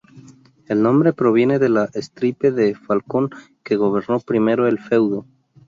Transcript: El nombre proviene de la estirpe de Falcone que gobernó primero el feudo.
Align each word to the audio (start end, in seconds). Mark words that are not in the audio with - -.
El 0.65 0.81
nombre 0.81 1.13
proviene 1.13 1.59
de 1.59 1.69
la 1.69 1.87
estirpe 1.93 2.51
de 2.51 2.73
Falcone 2.73 3.29
que 3.63 3.75
gobernó 3.75 4.19
primero 4.19 4.67
el 4.67 4.79
feudo. 4.79 5.27